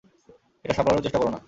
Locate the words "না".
1.31-1.39